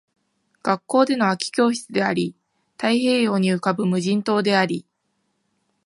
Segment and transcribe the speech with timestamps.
[0.63, 2.35] 学校での空き教室であり、
[2.71, 4.83] 太平洋に浮ぶ無人島であり